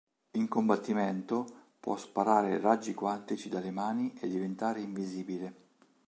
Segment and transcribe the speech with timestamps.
[0.31, 5.53] In combattimento può sparare raggi quantici dalle mani e diventare invisibile.